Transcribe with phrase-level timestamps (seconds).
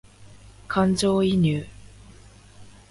[0.67, 1.63] 感情移入